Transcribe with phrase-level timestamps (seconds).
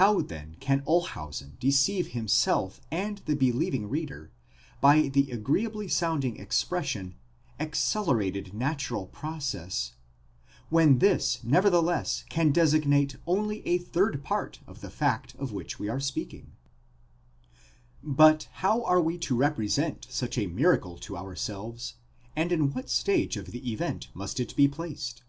[0.00, 4.32] How then can Olshausen deceive himself and the believing reader,
[4.80, 7.16] by the agreeably sounding expression,
[7.60, 9.92] acceler ated natural process,
[10.70, 15.86] when this nevertheless can designate only a third part of the fact of which we
[15.86, 16.52] are speaking ἢ 4
[18.14, 21.96] But how are we to represent such a miracle to ourselves,
[22.34, 25.24] and in what stage of the event must it be placed?